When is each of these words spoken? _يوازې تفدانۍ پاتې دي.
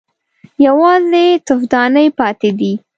_يوازې 0.65 1.25
تفدانۍ 1.47 2.07
پاتې 2.19 2.49
دي. 2.59 2.73